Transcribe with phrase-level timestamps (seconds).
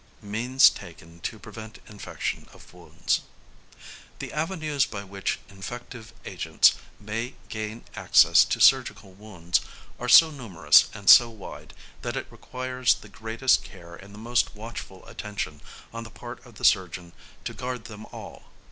[0.23, 3.21] #Means taken to Prevent Infection of Wounds.#
[4.17, 9.61] The avenues by which infective agents may gain access to surgical wounds
[9.99, 14.55] are so numerous and so wide, that it requires the greatest care and the most
[14.55, 15.61] watchful attention
[15.93, 17.13] on the part of the surgeon
[17.45, 18.45] to guard them all.